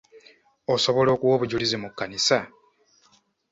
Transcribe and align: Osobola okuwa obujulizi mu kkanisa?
Osobola 0.73 1.09
okuwa 1.15 1.33
obujulizi 1.37 1.75
mu 1.83 1.89
kkanisa? 1.91 2.39